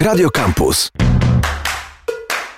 [0.00, 0.90] Radio Campus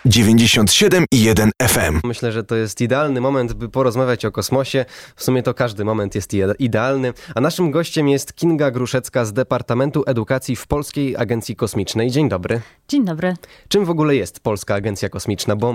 [0.07, 2.01] 97,1 FM.
[2.05, 4.85] Myślę, że to jest idealny moment, by porozmawiać o kosmosie.
[5.17, 7.13] W sumie to każdy moment jest idealny.
[7.35, 12.11] A naszym gościem jest Kinga Gruszecka z Departamentu Edukacji w Polskiej Agencji Kosmicznej.
[12.11, 12.61] Dzień dobry.
[12.89, 13.35] Dzień dobry.
[13.69, 15.57] Czym w ogóle jest Polska Agencja Kosmiczna?
[15.57, 15.75] Bo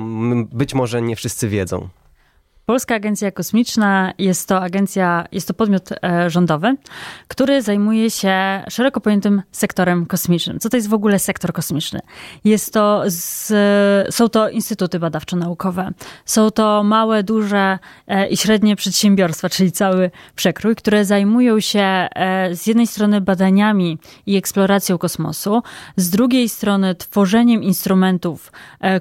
[0.52, 1.90] być może nie wszyscy wiedzą.
[2.72, 6.76] Polska Agencja Kosmiczna jest to agencja, jest to podmiot e, rządowy,
[7.28, 10.60] który zajmuje się szeroko pojętym sektorem kosmicznym.
[10.60, 12.00] Co to jest w ogóle sektor kosmiczny?
[12.44, 13.54] Jest to z,
[14.16, 15.92] są to instytuty badawczo-naukowe,
[16.26, 22.56] są to małe, duże e, i średnie przedsiębiorstwa, czyli cały przekrój, które zajmują się e,
[22.56, 25.64] z jednej strony badaniami i eksploracją kosmosu,
[25.96, 28.52] z drugiej strony tworzeniem instrumentów,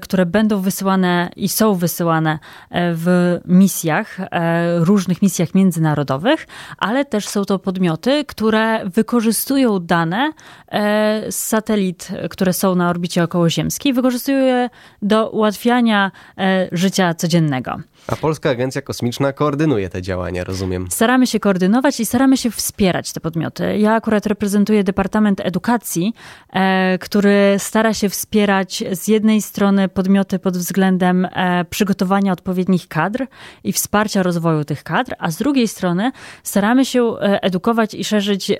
[0.01, 2.39] które będą wysyłane i są wysyłane
[2.71, 6.47] w misjach, e, różnych misjach międzynarodowych,
[6.77, 10.33] ale też są to podmioty, które wykorzystują dane
[10.67, 14.69] e, z satelit, które są na orbicie okołoziemskiej, wykorzystują je
[15.01, 17.79] do ułatwiania e, życia codziennego.
[18.07, 20.87] A Polska Agencja Kosmiczna koordynuje te działania, rozumiem.
[20.91, 23.77] Staramy się koordynować i staramy się wspierać te podmioty.
[23.77, 26.13] Ja akurat reprezentuję Departament Edukacji,
[26.53, 33.27] e, który stara się wspierać z jednej strony podmioty pod względem e, przygotowania odpowiednich kadr
[33.63, 36.11] i wsparcia rozwoju tych kadr, a z drugiej strony
[36.43, 38.51] staramy się e, edukować i szerzyć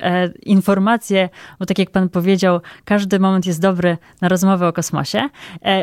[0.42, 5.28] informacje, bo tak jak pan powiedział, każdy moment jest dobry na rozmowę o kosmosie.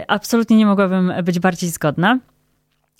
[0.07, 2.19] Absolutnie nie mogłabym być bardziej zgodna.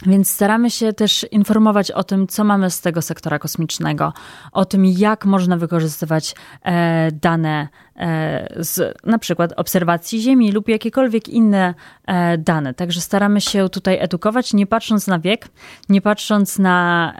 [0.05, 4.14] Więc staramy się też informować o tym, co mamy z tego sektora kosmicznego,
[4.52, 11.30] o tym, jak można wykorzystywać e, dane e, z na przykład obserwacji Ziemi lub jakiekolwiek
[11.30, 11.73] inne
[12.08, 12.73] e, dane.
[12.73, 15.47] Także staramy się tutaj edukować, nie patrząc na wiek,
[15.89, 17.14] nie patrząc na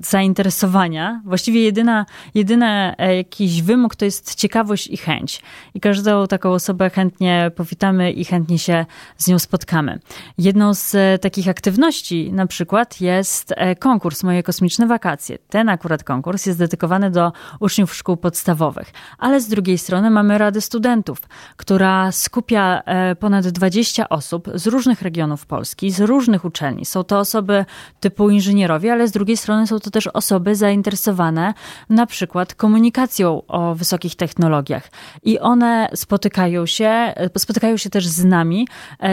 [0.00, 1.22] zainteresowania.
[1.24, 5.42] Właściwie jedyna, jedyny jakiś wymóg to jest ciekawość i chęć.
[5.74, 9.98] I każdą taką osobę chętnie powitamy i chętnie się z nią spotkamy.
[10.38, 15.38] Jedną z takich aktywności na przykład jest e, konkurs Moje Kosmiczne Wakacje.
[15.48, 18.92] Ten akurat konkurs jest dedykowany do uczniów szkół podstawowych.
[19.18, 21.18] Ale z drugiej strony mamy Radę Studentów,
[21.56, 26.84] która skupia e, ponad 20 osób z różnych regionów Polski, z różnych uczelni.
[26.84, 27.64] Są to osoby
[28.00, 31.54] typu inżynierowie, ale z drugiej strony są to też osoby zainteresowane
[31.88, 34.90] na przykład komunikacją o wysokich technologiach.
[35.22, 38.68] I one spotykają się, e, spotykają się też z nami,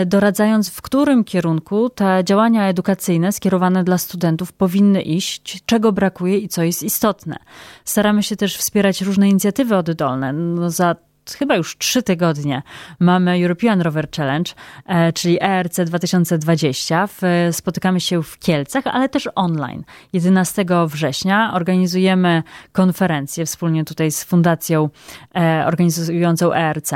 [0.06, 6.48] doradzając w którym kierunku ta działania edukacyjne skierowane dla studentów powinny iść, czego brakuje i
[6.48, 7.38] co jest istotne.
[7.86, 10.34] Staramy się też wspierać różne inicjatywy oddolne.
[10.34, 10.96] No za
[11.36, 12.64] chyba już trzy tygodnie
[13.00, 14.52] mamy European Rover Challenge,
[14.86, 17.08] e, czyli ERC 2020.
[17.52, 19.84] Spotykamy się w Kielcach, ale też online.
[20.14, 24.90] 11 września organizujemy konferencję wspólnie tutaj z fundacją
[25.36, 26.92] e, organizującą ERC.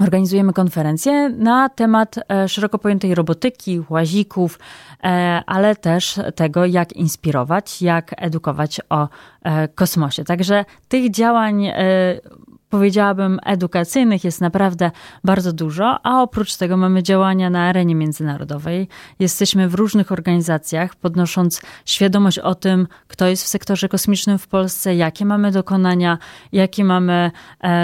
[0.00, 4.58] Organizujemy konferencję na temat e, szeroko pojętej robotyki, łazików,
[5.04, 9.08] e, ale też tego, jak inspirować, jak edukować o
[9.42, 10.24] e, kosmosie.
[10.24, 11.68] Także tych działań
[12.70, 14.90] powiedziałabym, edukacyjnych jest naprawdę
[15.24, 18.88] bardzo dużo, a oprócz tego mamy działania na arenie międzynarodowej.
[19.18, 24.94] Jesteśmy w różnych organizacjach, podnosząc świadomość o tym, kto jest w sektorze kosmicznym w Polsce,
[24.94, 26.18] jakie mamy dokonania,
[26.52, 27.30] jakie mamy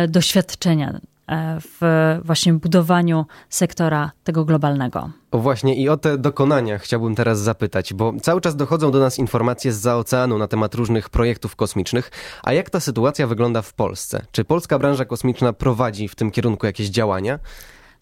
[0.08, 1.13] doświadczenia E,
[1.60, 1.80] w
[2.24, 5.10] właśnie budowaniu sektora tego globalnego.
[5.30, 9.18] O właśnie i o te dokonania chciałbym teraz zapytać, bo cały czas dochodzą do nas
[9.18, 12.10] informacje z oceanu na temat różnych projektów kosmicznych.
[12.42, 14.26] A jak ta sytuacja wygląda w Polsce?
[14.32, 17.38] Czy polska branża kosmiczna prowadzi w tym kierunku jakieś działania?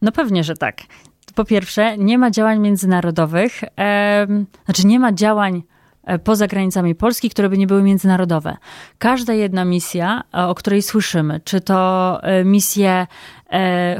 [0.02, 0.76] No pewnie, że tak.
[1.34, 4.26] Po pierwsze, nie ma działań międzynarodowych, e,
[4.64, 5.81] znaczy nie ma działań E,
[6.24, 8.56] poza granicami Polski, które by nie były międzynarodowe.
[8.98, 13.06] Każda jedna misja, e, o której słyszymy, czy to e, misje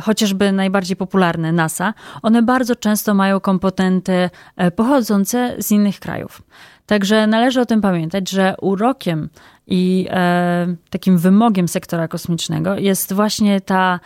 [0.02, 4.30] chociażby najbardziej popularne NASA, one bardzo często mają komponenty
[4.76, 6.42] pochodzące z innych krajów.
[6.86, 9.28] Także należy o tym pamiętać, że urokiem
[9.66, 10.08] i
[10.90, 14.00] takim wymogiem sektora kosmicznego jest właśnie ta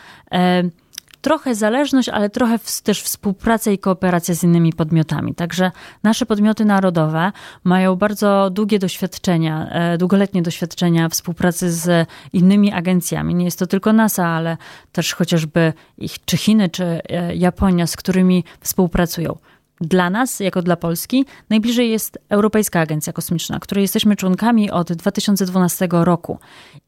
[1.27, 5.35] trochę zależność, ale trochę też współpraca i kooperacja z innymi podmiotami.
[5.35, 5.71] Także
[6.03, 7.31] nasze podmioty narodowe
[7.63, 13.35] mają bardzo długie doświadczenia, e, długoletnie doświadczenia współpracy z innymi agencjami.
[13.35, 14.57] Nie jest to tylko NASA, ale
[14.91, 19.37] też chociażby ich, czy Chiny, czy e, Japonia, z którymi współpracują.
[19.81, 25.87] Dla nas, jako dla Polski, najbliżej jest Europejska Agencja Kosmiczna, której jesteśmy członkami od 2012
[25.91, 26.39] roku.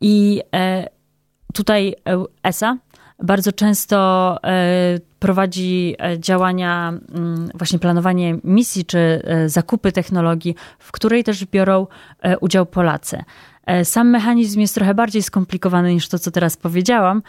[0.01, 0.87] I e,
[1.53, 1.95] tutaj
[2.43, 2.77] ESA
[3.23, 10.91] bardzo często e, prowadzi e, działania, mm, właśnie planowanie misji czy e, zakupy technologii, w
[10.91, 11.87] której też biorą
[12.41, 13.23] udział Polacy.
[13.83, 17.21] Sam mechanizm jest trochę bardziej skomplikowany niż to, co teraz powiedziałam,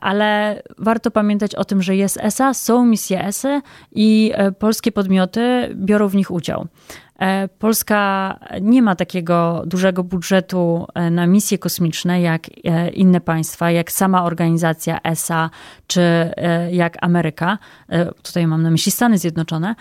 [0.00, 3.62] ale warto pamiętać o tym, że jest ESA, są misje ESA
[3.92, 6.66] i polskie podmioty biorą w nich udział.
[7.20, 13.70] E, Polska nie ma takiego dużego budżetu e, na misje kosmiczne jak e, inne państwa,
[13.70, 15.50] jak sama organizacja ESA
[15.86, 16.00] czy
[16.70, 17.58] jak Ameryka.
[18.22, 19.74] Tutaj mam na myśli Stany Zjednoczone,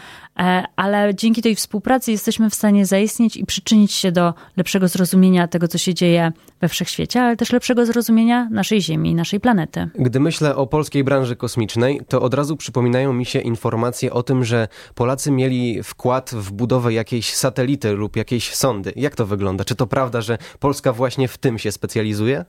[0.76, 5.68] ale dzięki tej współpracy jesteśmy w stanie zaistnieć i przyczynić się do lepszego zrozumienia tego,
[5.68, 6.32] co się dzieje
[6.62, 9.90] we wszechświecie, ale też lepszego zrozumienia naszej Ziemi, naszej planety.
[9.96, 14.44] Gdy myślę o polskiej branży kosmicznej, to od razu przypominają mi się informacje o tym,
[14.44, 18.94] że Polacy mieli wkład w budowę jakiejś satelity lub jakiejś sondy.
[18.96, 19.66] Jak to wygląda?
[19.66, 22.46] Czy to prawda, że Polska właśnie w tym się specjalizuje?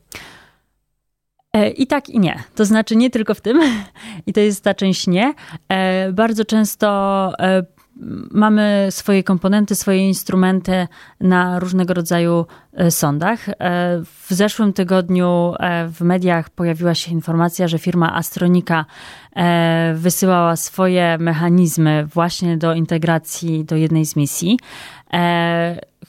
[1.53, 2.43] E, I tak, i nie.
[2.55, 3.61] To znaczy nie tylko w tym,
[4.27, 5.35] i to jest ta część nie.
[5.69, 6.89] E, bardzo często
[7.39, 7.63] e,
[8.31, 10.87] mamy swoje komponenty, swoje instrumenty
[11.21, 12.47] na różnego rodzaju
[12.91, 13.47] sądach.
[14.05, 15.55] W zeszłym tygodniu
[15.89, 18.85] w mediach pojawiła się informacja, że firma Astronika
[19.95, 24.59] wysyłała swoje mechanizmy właśnie do integracji do jednej z misji.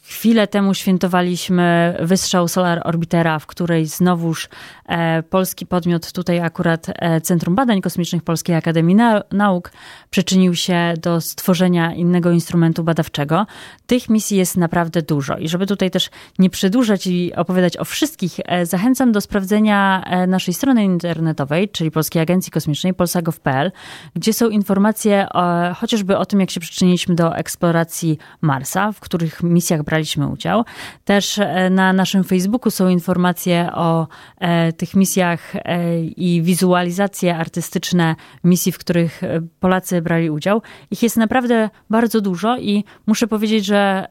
[0.04, 4.50] Chwilę temu świętowaliśmy wystrzał Solar Orbitera, w której znowuż
[4.86, 8.98] e, polski podmiot, tutaj akurat e, Centrum Badań Kosmicznych Polskiej Akademii
[9.32, 9.72] Nauk,
[10.10, 13.46] przyczynił się do stworzenia innego instrumentu badawczego.
[13.88, 15.38] Tych misji jest naprawdę dużo.
[15.38, 16.10] I żeby tutaj też
[16.40, 22.22] nie przedłużać i opowiadać o wszystkich, e, zachęcam do sprawdzenia naszej strony internetowej, czyli Polskiej
[22.22, 23.72] Agencji Kosmicznej, polsagov.pl,
[24.16, 29.44] gdzie są informacje o, chociażby o tym, jak się przyczyniliśmy do eksploracji Marsa, w których
[29.44, 30.64] misjach braliśmy udział.
[31.06, 34.08] Też e, na naszym Facebooku są informacje o
[34.40, 39.22] e, tych misjach e, i wizualizacje artystyczne misji, w których
[39.60, 40.62] Polacy brali udział.
[40.92, 44.08] Ich jest naprawdę bardzo dużo i muszę powiedzieć, że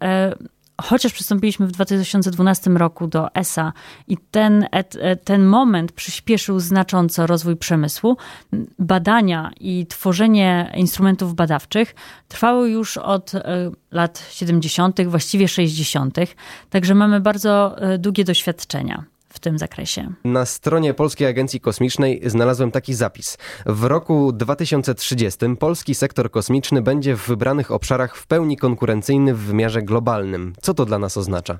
[0.82, 3.72] chociaż przystąpiliśmy w 2012 roku do ESA
[4.08, 4.66] i ten,
[5.24, 8.16] ten moment przyspieszył znacząco rozwój przemysłu,
[8.78, 11.94] badania i tworzenie instrumentów badawczych
[12.28, 16.16] trwały już od e, lat 70., właściwie 60.,
[16.70, 20.12] także mamy bardzo e, długie doświadczenia w tym zakresie.
[20.24, 23.38] Na stronie Polskiej Agencji Kosmicznej znalazłem taki zapis.
[23.66, 29.82] W roku 2030 polski sektor kosmiczny będzie w wybranych obszarach w pełni konkurencyjny w wymiarze
[29.82, 30.52] globalnym.
[30.62, 31.58] Co to dla nas oznacza?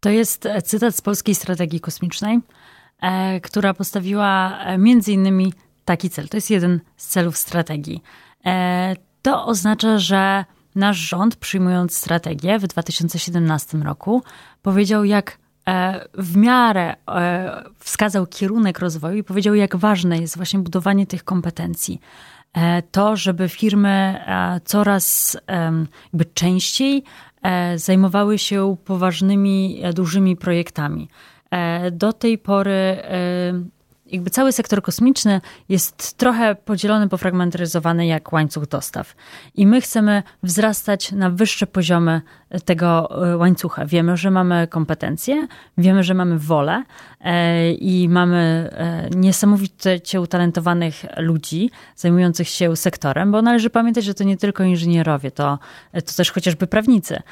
[0.00, 2.38] To jest e, cytat z Polskiej Strategii Kosmicznej,
[3.00, 5.52] e, która postawiła e, między innymi
[5.84, 6.28] taki cel.
[6.28, 8.02] To jest jeden z celów strategii.
[9.22, 14.22] To oznacza, że nasz rząd, przyjmując strategię w 2017 roku,
[14.62, 15.38] powiedział, jak
[16.14, 22.00] w miarę e, wskazał kierunek rozwoju i powiedział, jak ważne jest właśnie budowanie tych kompetencji.
[22.52, 24.20] E, to, żeby firmy
[24.64, 25.36] coraz
[26.12, 27.04] jakby częściej
[27.76, 31.08] zajmowały się poważnymi, dużymi projektami.
[31.92, 33.02] Do tej pory
[34.08, 39.14] jakby cały sektor kosmiczny jest trochę podzielony, pofragmentaryzowany jak łańcuch dostaw.
[39.54, 42.22] I my chcemy wzrastać na wyższe poziomy
[42.64, 43.86] tego e, łańcucha.
[43.86, 46.82] Wiemy, że mamy kompetencje, wiemy, że mamy wolę
[47.78, 54.36] i mamy e, niesamowicie utalentowanych ludzi zajmujących się sektorem, bo należy pamiętać, że to nie
[54.36, 55.58] tylko inżynierowie, to,
[55.92, 57.22] to też chociażby prawnicy,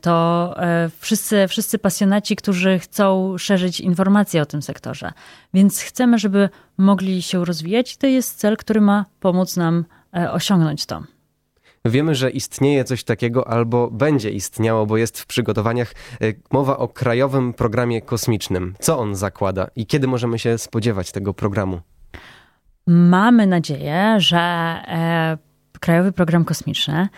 [0.00, 0.54] to
[0.98, 5.12] wszyscy, wszyscy pasjonaci, którzy chcą szerzyć informacje o tym sektorze.
[5.54, 6.48] Więc chcemy, żeby
[6.78, 9.84] mogli się rozwijać i to jest cel, który ma pomóc nam
[10.32, 11.17] osiągnąć to.
[11.84, 15.94] Wiemy, że istnieje coś takiego albo będzie istniało, bo jest w przygotowaniach e,
[16.52, 18.74] mowa o krajowym programie kosmicznym.
[18.80, 21.80] Co on zakłada i kiedy możemy się spodziewać tego programu?
[22.86, 25.38] Mamy nadzieję, że e,
[25.80, 27.08] Krajowy Program Kosmiczny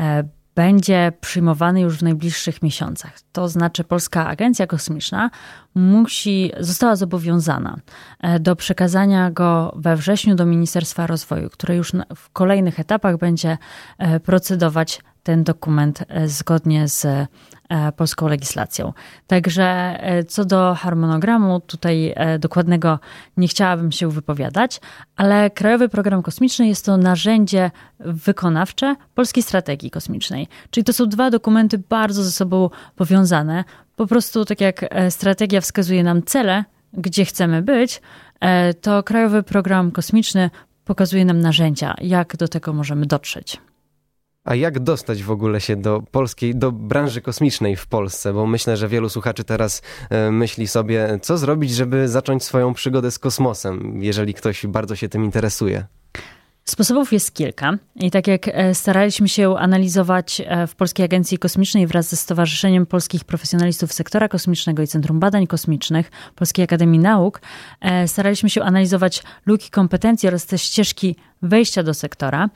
[0.00, 0.24] e,
[0.60, 3.12] będzie przyjmowany już w najbliższych miesiącach.
[3.32, 5.30] To znaczy Polska Agencja Kosmiczna
[5.74, 7.76] musi, została zobowiązana
[8.20, 13.58] e, do przekazania go we wrześniu do Ministerstwa Rozwoju, które już w kolejnych etapach będzie
[13.98, 17.28] e, procedować ten dokument e, zgodnie z
[17.70, 18.92] E, polską legislacją.
[19.26, 19.64] Także
[20.00, 22.98] e, co do harmonogramu, tutaj dokładnego
[23.36, 24.80] nie chciałabym się wypowiadać,
[25.16, 30.48] ale Krajowy Program Kosmiczny jest to narzędzie wykonawcze Polskiej Strategii Kosmicznej.
[30.70, 33.64] Czyli to są dwa dokumenty bardzo ze sobą powiązane.
[33.96, 38.00] Po prostu tak jak strategia wskazuje nam cele, gdzie chcemy być,
[38.80, 40.50] to Krajowy Program Kosmiczny
[40.84, 43.60] pokazuje nam narzędzia, jak do tego możemy dotrzeć.
[44.50, 48.32] A jak dostać w ogóle się do polskiej, do branży kosmicznej w Polsce?
[48.32, 53.10] Bo myślę, że wielu słuchaczy teraz e, myśli sobie, co zrobić, żeby zacząć swoją przygodę
[53.10, 55.86] z kosmosem, jeżeli ktoś bardzo się tym interesuje.
[56.64, 61.86] Sposobów jest kilka i tak jak e, staraliśmy się analizować e, w Polskiej Agencji Kosmicznej
[61.86, 67.40] wraz ze Stowarzyszeniem Polskich Profesjonalistów Sektora Kosmicznego i Centrum Badań Kosmicznych Polskiej Akademii Nauk,
[67.80, 72.50] e, staraliśmy się analizować luki kompetencji oraz te ścieżki wejścia do sektora.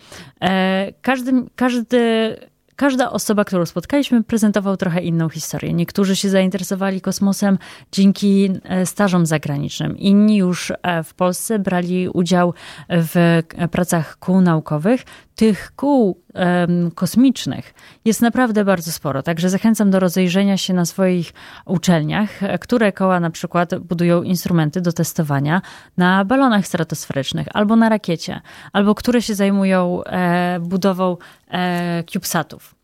[1.03, 2.37] Każdy, każdy
[2.77, 5.73] każda osoba, którą spotkaliśmy, prezentował trochę inną historię.
[5.73, 7.59] Niektórzy się zainteresowali kosmosem
[7.93, 9.99] dzięki e, stażom zagranicznym.
[9.99, 12.55] Inni już e, w Polsce brali udział
[12.89, 15.05] w pracach kół naukowych.
[15.35, 17.75] Tych kół um, kosmicznych
[18.05, 21.33] jest naprawdę bardzo sporo, także zachęcam do rozejrzenia się na swoich
[21.67, 25.63] uczelniach, które koła na przykład budują instrumenty do testowania
[25.97, 28.41] na balonach stratosferycznych albo na rakiecie,
[28.73, 31.17] albo które się zajmują e, budową
[31.51, 32.75] e, CubeSatów.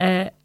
[0.00, 0.35] E,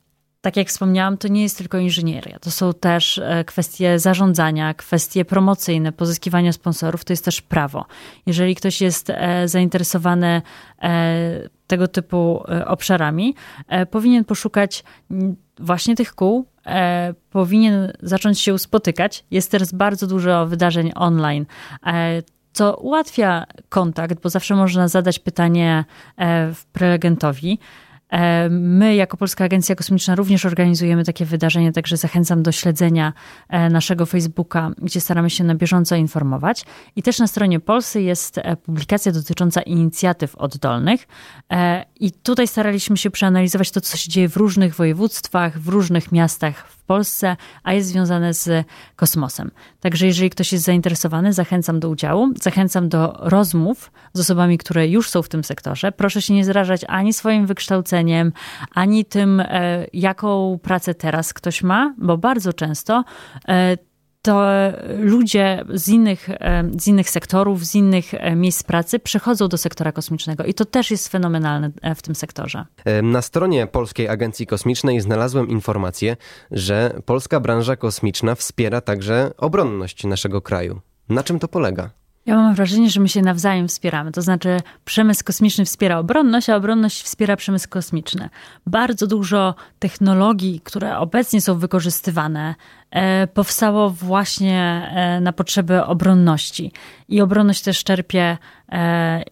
[0.41, 2.39] tak jak wspomniałam, to nie jest tylko inżynieria.
[2.39, 7.85] To są też e, kwestie zarządzania, kwestie promocyjne, pozyskiwania sponsorów, to jest też prawo.
[8.25, 10.41] Jeżeli ktoś jest e, zainteresowany
[11.67, 13.35] tego typu obszarami,
[13.91, 14.83] powinien poszukać
[15.59, 16.45] właśnie tych kół,
[17.29, 19.25] powinien zacząć się spotykać.
[19.31, 21.45] Jest teraz bardzo dużo wydarzeń online
[22.53, 25.85] co ułatwia kontakt, bo zawsze można zadać pytanie
[26.73, 27.59] prelegentowi.
[28.11, 33.13] E, my, jako Polska Agencja Kosmiczna, również organizujemy takie wydarzenia, także zachęcam do śledzenia
[33.49, 36.65] e, naszego Facebooka, gdzie staramy się na bieżąco informować.
[36.95, 41.07] I też na stronie Polsy jest e, publikacja dotycząca inicjatyw oddolnych.
[41.99, 46.67] I tutaj staraliśmy się przeanalizować to, co się dzieje w różnych województwach, w różnych miastach
[46.91, 49.51] Polsce, a jest związane z kosmosem.
[49.79, 55.09] Także jeżeli ktoś jest zainteresowany, zachęcam do udziału, zachęcam do rozmów z osobami, które już
[55.09, 55.91] są w tym sektorze.
[55.91, 58.33] Proszę się nie zrażać ani swoim wykształceniem,
[58.75, 63.03] ani tym, e, jaką pracę teraz ktoś ma, bo bardzo często
[63.47, 63.77] e,
[64.21, 64.43] to
[64.99, 69.91] ludzie z innych, e, z innych sektorów, z innych e, miejsc pracy przechodzą do sektora
[69.91, 72.65] kosmicznego i to też jest fenomenalne e, w tym sektorze.
[73.03, 76.17] Na stronie Polskiej Agencji Kosmicznej znalazłem informację,
[76.51, 80.81] że polska branża kosmiczna wspiera także obronność naszego kraju.
[81.09, 82.00] Na czym to polega?
[82.25, 84.11] Ja mam wrażenie, że my się nawzajem wspieramy.
[84.11, 88.29] To znaczy, przemysł kosmiczny wspiera obronność, a obronność wspiera przemysł kosmiczny.
[88.67, 92.55] Bardzo dużo technologii, które obecnie są wykorzystywane,
[92.91, 96.71] e, powstało właśnie e, na potrzeby obronności.
[97.07, 98.37] I obronność też czerpie
[98.71, 99.23] e,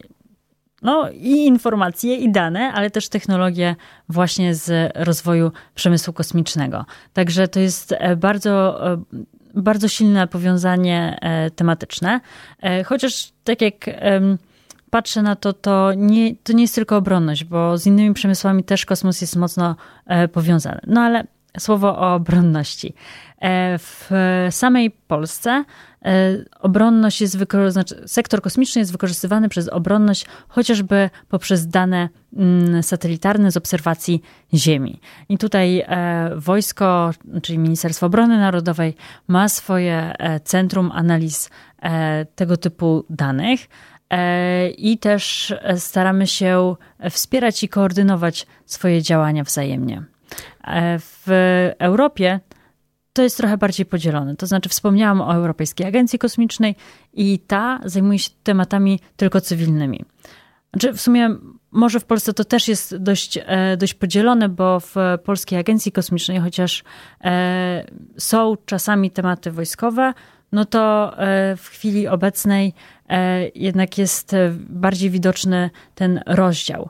[0.81, 3.75] no, i informacje, i dane, ale też technologie
[4.09, 6.85] właśnie z rozwoju przemysłu kosmicznego.
[7.13, 8.79] Także to jest bardzo
[9.53, 12.19] bardzo silne powiązanie e, tematyczne.
[12.61, 13.73] E, chociaż tak jak
[14.89, 18.85] patrzę na to, to nie, to nie jest tylko obronność, bo z innymi przemysłami też
[18.85, 19.75] kosmos jest mocno
[20.05, 20.79] e, powiązany.
[20.87, 21.23] No ale
[21.59, 22.93] słowo o obronności.
[23.77, 24.09] W
[24.49, 25.63] samej Polsce
[26.59, 27.37] obronność jest
[27.67, 34.21] znaczy sektor kosmiczny jest wykorzystywany przez obronność chociażby poprzez dane mm, satelitarne z obserwacji
[34.53, 35.01] Ziemi.
[35.29, 38.95] I tutaj e, wojsko, czyli Ministerstwo Obrony Narodowej
[39.27, 41.49] ma swoje e, centrum analiz
[42.35, 43.67] tego typu danych.
[44.77, 46.75] I też staramy się
[47.09, 50.03] wspierać i koordynować swoje działania wzajemnie.
[50.99, 51.27] W
[51.79, 52.39] Europie
[53.19, 54.35] to jest trochę bardziej podzielone.
[54.35, 56.75] To znaczy, wspomniałam o Europejskiej Agencji Kosmicznej
[57.13, 60.05] i ta zajmuje się tematami tylko cywilnymi.
[60.73, 61.35] Znaczy, w sumie
[61.71, 66.39] może w Polsce to też jest dość, e, dość podzielone, bo w Polskiej Agencji Kosmicznej,
[66.39, 66.83] chociaż
[67.23, 67.85] e,
[68.17, 70.13] są czasami tematy wojskowe,
[70.51, 72.73] no to e, w chwili obecnej
[73.55, 74.35] jednak jest
[74.69, 76.89] bardziej widoczny ten rozdział.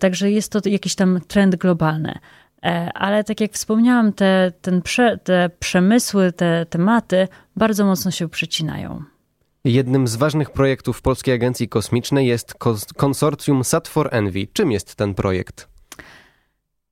[0.00, 2.18] Także jest to jakiś tam trend globalny.
[2.64, 8.28] E, ale tak jak wspomniałam, te, ten prze, te przemysły, te tematy bardzo mocno się
[8.28, 9.02] przecinają.
[9.64, 12.54] Jednym z ważnych projektów Polskiej Agencji Kosmicznej jest
[12.96, 14.48] konsorcjum Sat4Envy.
[14.52, 15.68] Czym jest ten projekt?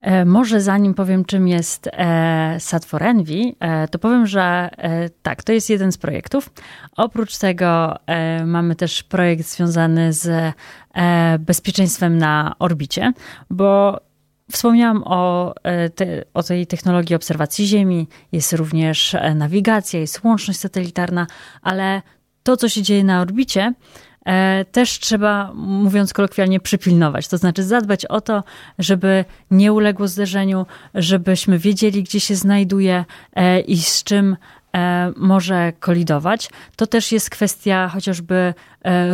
[0.00, 3.52] E, może zanim powiem, czym jest e, Sat4Envy,
[3.90, 4.70] to powiem, że
[5.22, 6.50] tak, to jest jeden z projektów.
[6.96, 7.98] Oprócz tego
[8.46, 10.54] mamy też projekt związany z
[11.40, 13.12] bezpieczeństwem na orbicie,
[13.50, 14.00] bo
[14.50, 20.60] Wspomniałam o, e, te, o tej technologii obserwacji Ziemi, jest również e, nawigacja, jest łączność
[20.60, 21.26] satelitarna,
[21.62, 22.02] ale
[22.42, 23.74] to, co się dzieje na orbicie,
[24.26, 27.28] e, też trzeba, mówiąc kolokwialnie, przypilnować.
[27.28, 28.44] To znaczy zadbać o to,
[28.78, 33.04] żeby nie uległo zderzeniu, żebyśmy wiedzieli, gdzie się znajduje
[33.66, 34.36] i z czym
[35.16, 36.50] może kolidować.
[36.76, 38.54] To też jest kwestia chociażby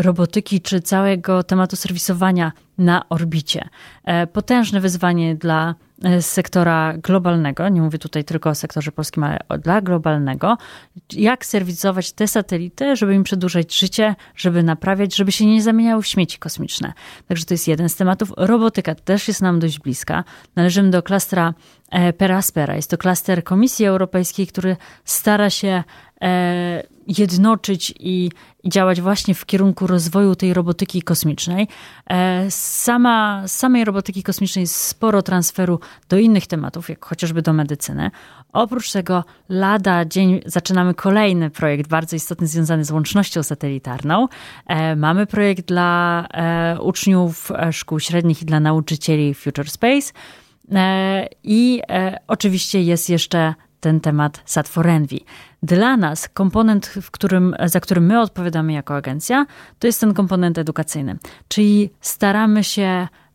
[0.01, 3.69] robotyki czy całego tematu serwisowania na orbicie.
[4.05, 9.39] E, potężne wyzwanie dla e, sektora globalnego, nie mówię tutaj tylko o sektorze polskim, ale
[9.63, 10.59] dla globalnego,
[11.13, 16.07] jak serwisować te satelity, żeby im przedłużać życie, żeby naprawiać, żeby się nie zamieniały w
[16.07, 16.93] śmieci kosmiczne.
[17.29, 18.33] Także to jest jeden z tematów.
[18.37, 20.25] Robotyka też jest nam dość bliska.
[20.57, 21.55] Należymy do klastra
[21.91, 22.77] e, Peraspera.
[22.77, 25.85] Jest to klaster Komisji Europejskiej, który stara się
[27.09, 28.31] jednoczyć i,
[28.65, 31.69] działać właśnie w kierunku rozwoju tej robotyki kosmicznej.
[32.11, 37.53] E, sama, z samej robotyki kosmicznej jest sporo transferu do innych tematów, jak chociażby do
[37.53, 38.11] medycyny.
[38.53, 44.29] Oprócz tego lada dzień zaczynamy kolejny projekt bardzo istotny związany z łącznością satelitarną.
[44.67, 50.13] E, mamy projekt dla e, uczniów szkół średnich i dla nauczycieli Future Space.
[51.45, 51.83] I
[52.27, 55.19] oczywiście jest jeszcze ten temat Sat for Envy.
[55.63, 59.47] Dla nas komponent, w którym, za którym my odpowiadamy jako agencja,
[59.79, 61.19] to jest ten komponent edukacyjny.
[61.49, 62.83] Czyli staramy się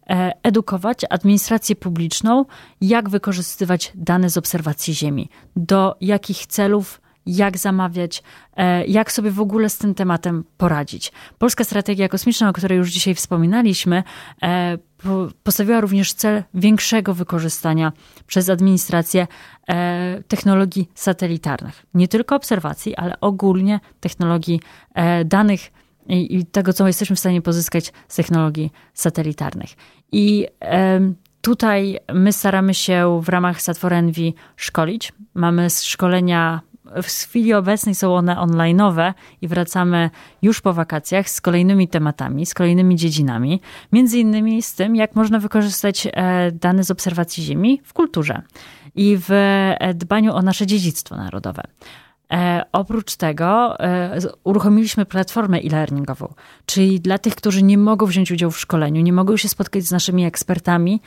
[0.09, 2.45] e, edukować administrację publiczną,
[2.81, 8.23] jak wykorzystywać dane z obserwacji Ziemi, do jakich celów jak zamawiać,
[8.57, 11.11] e, jak sobie w ogóle z tym tematem poradzić.
[11.37, 14.03] Polska strategia kosmiczna, o której już dzisiaj wspominaliśmy,
[14.43, 14.77] e,
[15.43, 17.91] postawiła również cel większego wykorzystania
[18.27, 19.27] przez administrację
[19.67, 21.85] e, technologii satelitarnych.
[21.93, 24.59] Nie tylko obserwacji, ale ogólnie technologii
[25.25, 25.71] danych
[26.07, 29.69] i tego, co jesteśmy w stanie pozyskać z technologii satelitarnych.
[30.11, 30.47] I
[31.41, 35.13] tutaj my staramy się w ramach Satworenwi szkolić.
[35.33, 36.61] Mamy szkolenia
[37.03, 40.09] w chwili obecnej są one online'owe i wracamy
[40.41, 43.61] już po wakacjach z kolejnymi tematami, z kolejnymi dziedzinami.
[43.91, 48.41] Między innymi z tym, jak można wykorzystać e, dane z obserwacji Ziemi w kulturze
[48.95, 51.63] i w e, dbaniu o nasze dziedzictwo narodowe.
[52.31, 53.77] E, oprócz tego
[54.43, 56.33] uruchomiliśmy platformę e-learningową,
[56.65, 59.91] czyli dla tych, którzy nie mogą wziąć udziału w szkoleniu, nie mogą się spotkać z
[59.91, 61.01] naszymi ekspertami,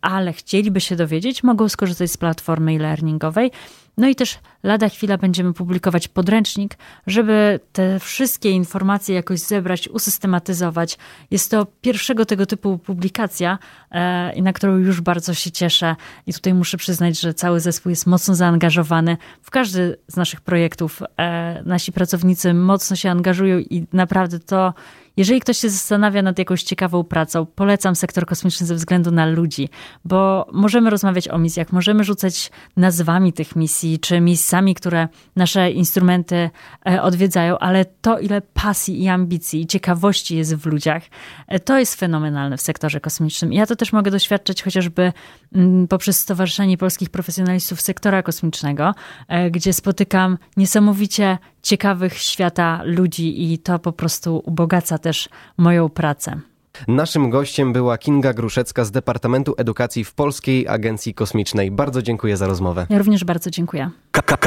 [0.00, 3.50] ale chcieliby się dowiedzieć, mogą skorzystać z platformy e-learningowej.
[3.96, 10.98] No i też lada chwila będziemy publikować podręcznik, żeby te wszystkie informacje jakoś zebrać, usystematyzować.
[11.30, 13.58] Jest to pierwszego tego typu publikacja,
[13.90, 15.96] e, na którą już bardzo się cieszę.
[16.26, 21.02] I tutaj muszę przyznać, że cały zespół jest mocno zaangażowany w każdy z naszych projektów.
[21.18, 24.74] E, nasi pracownicy mocno się angażują i naprawdę to
[25.16, 29.68] jeżeli ktoś się zastanawia nad jakąś ciekawą pracą, polecam sektor kosmiczny ze względu na ludzi,
[30.04, 36.50] bo możemy rozmawiać o misjach, możemy rzucać nazwami tych misji, czy misjami, które nasze instrumenty
[36.86, 41.02] e, odwiedzają, ale to, ile pasji i ambicji i ciekawości jest w ludziach,
[41.48, 43.52] e, to jest fenomenalne w sektorze kosmicznym.
[43.52, 45.12] Ja to też mogę doświadczać chociażby
[45.54, 48.94] mm, poprzez Stowarzyszenie Polskich Profesjonalistów Sektora Kosmicznego,
[49.28, 56.40] e, gdzie spotykam niesamowicie ciekawych świata ludzi i to po prostu ubogaca też moją pracę.
[56.88, 61.70] Naszym gościem była Kinga Gruszecka z Departamentu Edukacji w Polskiej Agencji Kosmicznej.
[61.70, 62.86] Bardzo dziękuję za rozmowę.
[62.90, 63.90] Ja również bardzo dziękuję.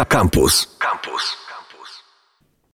[0.10, 0.78] Campus.
[0.80, 1.47] Campus.